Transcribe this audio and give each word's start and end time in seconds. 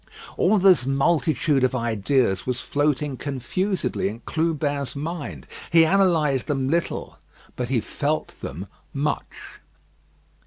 All 0.35 0.57
this 0.57 0.87
multitude 0.87 1.63
of 1.63 1.75
ideas 1.75 2.47
was 2.47 2.59
floating 2.59 3.17
confusedly 3.17 4.07
in 4.07 4.21
Clubin's 4.21 4.95
mind. 4.95 5.45
He 5.71 5.83
analysed 5.83 6.47
them 6.47 6.67
little, 6.71 7.19
but 7.55 7.69
he 7.69 7.81
felt 7.81 8.29
them 8.41 8.65
much. 8.95 9.35